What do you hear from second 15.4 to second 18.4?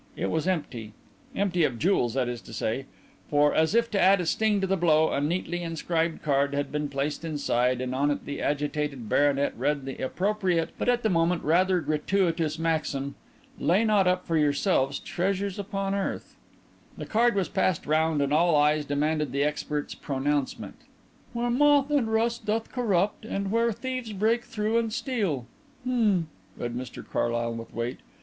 upon earth" The card was passed round and